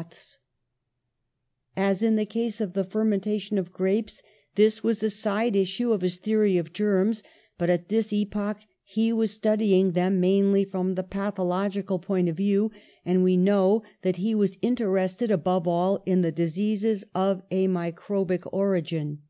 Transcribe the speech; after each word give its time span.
THE 0.00 0.06
CURATIVE 0.06 0.18
POISON 1.76 1.82
123 2.08 2.08
As 2.08 2.10
in 2.10 2.16
the 2.16 2.24
case 2.24 2.60
of 2.62 2.72
the 2.72 2.90
fermentation 2.90 3.58
of 3.58 3.70
grapes, 3.74 4.22
this 4.54 4.82
was 4.82 5.02
a 5.02 5.10
side 5.10 5.54
issue 5.54 5.92
of 5.92 6.00
his 6.00 6.16
theory 6.16 6.56
of 6.56 6.72
germs, 6.72 7.22
but 7.58 7.68
at 7.68 7.90
this 7.90 8.10
epoch 8.10 8.56
he 8.82 9.12
was 9.12 9.30
studying 9.32 9.90
them 9.92 10.18
mainly 10.18 10.64
from 10.64 10.94
the 10.94 11.02
pathological 11.02 11.98
point 11.98 12.30
of 12.30 12.36
view, 12.38 12.70
and 13.04 13.22
we 13.22 13.36
know 13.36 13.82
that 14.00 14.16
he 14.16 14.34
was 14.34 14.56
interested 14.62 15.30
above 15.30 15.68
all 15.68 16.02
in 16.06 16.22
dis 16.22 16.56
eases 16.56 17.04
of 17.14 17.42
a 17.50 17.66
microbic 17.68 18.48
origin. 18.54 19.20